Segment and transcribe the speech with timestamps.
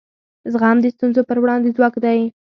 [0.51, 2.19] زغم د ستونزو پر وړاندې ځواک دی.